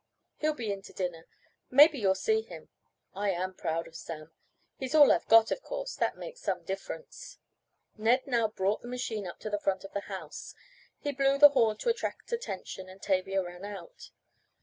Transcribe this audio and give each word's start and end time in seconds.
He'll 0.37 0.55
be 0.55 0.71
in 0.71 0.81
to 0.81 0.93
dinner. 0.93 1.27
Maybe 1.69 1.99
you'll 1.99 2.15
see 2.15 2.41
him. 2.41 2.69
I 3.13 3.29
am 3.29 3.53
proud 3.53 3.85
of 3.87 3.95
Sam. 3.95 4.33
He's 4.75 4.95
all 4.95 5.11
I've 5.11 5.27
got, 5.27 5.51
of 5.51 5.61
course, 5.61 5.95
that 5.95 6.17
makes 6.17 6.41
some 6.41 6.63
difference." 6.63 7.37
Ned 7.97 8.25
now 8.25 8.47
brought 8.47 8.81
the 8.81 8.87
machine 8.87 9.27
up 9.27 9.37
to 9.41 9.49
the 9.51 9.59
front 9.59 9.83
of 9.83 9.93
the 9.93 9.99
house. 10.09 10.55
He 10.97 11.11
blew 11.11 11.37
the 11.37 11.49
horn 11.49 11.77
to 11.77 11.89
attract 11.89 12.31
attention 12.31 12.89
and 12.89 12.99
Tavia 12.99 13.43
ran 13.43 13.63
out. 13.63 14.09